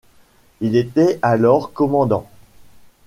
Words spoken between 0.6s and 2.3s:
Il était alors commandant.